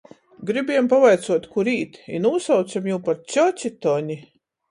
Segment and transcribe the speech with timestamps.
[0.51, 4.19] Gribiejom pavaicuot, kur īt, i nūsaucem jū par cjoci Toni.